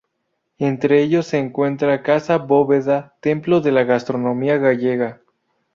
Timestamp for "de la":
3.61-3.83